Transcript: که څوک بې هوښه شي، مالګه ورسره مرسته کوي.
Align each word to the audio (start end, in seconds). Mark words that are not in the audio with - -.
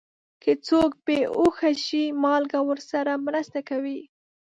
که 0.43 0.51
څوک 0.67 0.91
بې 1.05 1.19
هوښه 1.37 1.71
شي، 1.85 2.03
مالګه 2.23 2.59
ورسره 2.69 3.13
مرسته 3.27 3.59
کوي. 3.69 3.99